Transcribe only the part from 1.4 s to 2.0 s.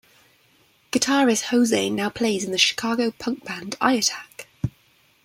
Jose